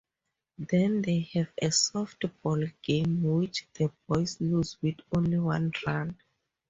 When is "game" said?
2.81-3.21